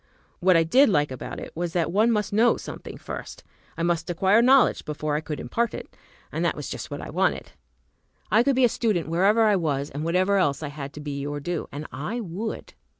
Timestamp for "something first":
2.57-3.43